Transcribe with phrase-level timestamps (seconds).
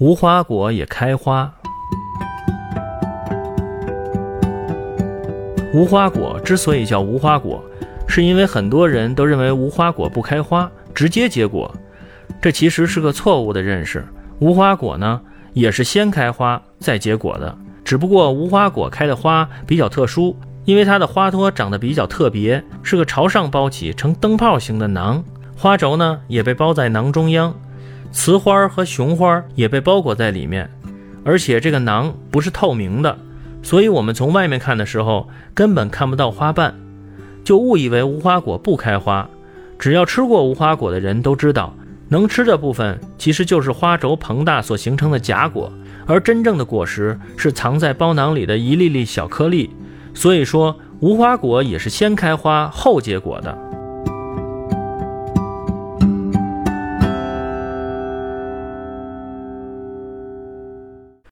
[0.00, 1.52] 无花果也开花。
[5.74, 7.60] 无花果之所以叫无花果，
[8.06, 11.74] 是因为很多人都认为无花果不开花，直接结果。
[12.40, 14.06] 这其实是个错误的认识。
[14.38, 15.20] 无花果呢，
[15.52, 25.24] 也是先开花再结果的，只不过无花果开的花比较特殊，因为它的花托长得比较特别，是个朝上包起呈灯泡形的囊，
[25.56, 27.52] 花轴呢也被包在囊中央，
[28.10, 30.68] 雌花和雄花也被包裹在里面，
[31.24, 33.16] 而且这个囊不是透明的，
[33.62, 36.74] 所以我们从外面看的时候根本看不到花瓣，
[37.44, 39.28] 就误以为无花果不开花。
[39.78, 41.74] 只要吃过无花果的人都知道。
[42.10, 45.70] 能吃的部分其实就是花轴膨大所形成的假果，
[46.06, 49.68] 而真正的果实是藏在包囊里的一粒粒小颗粒。
[50.14, 53.56] 所以说，无花果也是先开花后结果的。